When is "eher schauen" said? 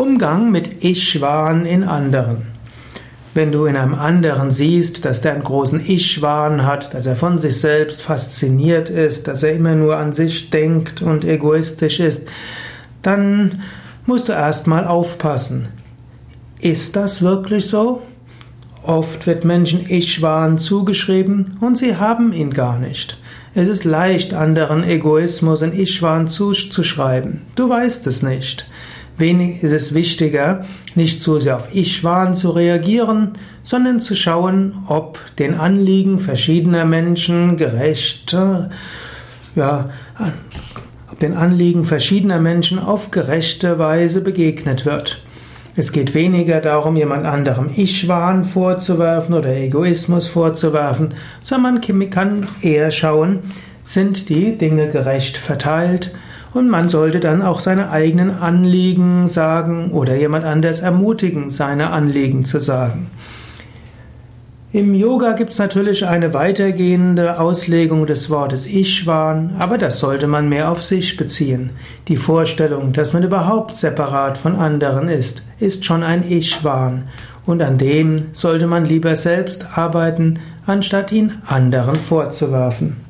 52.60-53.38